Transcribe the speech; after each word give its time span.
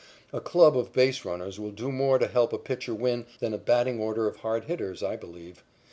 A 0.33 0.41
club 0.41 0.75
of 0.75 0.91
base 0.93 1.23
runners 1.25 1.59
will 1.59 1.69
do 1.69 1.91
more 1.91 2.17
to 2.17 2.25
help 2.25 2.53
a 2.53 2.57
pitcher 2.57 2.95
win 2.95 3.27
than 3.37 3.53
a 3.53 3.59
batting 3.59 3.99
order 3.99 4.25
of 4.27 4.37
hard 4.37 4.63
hitters, 4.63 5.03
I 5.03 5.15
believe. 5.15 5.63